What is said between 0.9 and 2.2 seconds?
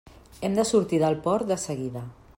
del port de seguida.